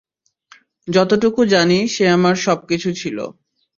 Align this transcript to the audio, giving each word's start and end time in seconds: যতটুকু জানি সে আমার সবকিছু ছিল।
যতটুকু 0.87 1.41
জানি 1.45 1.79
সে 1.87 2.03
আমার 2.09 2.35
সবকিছু 2.45 2.89
ছিল। 2.93 3.17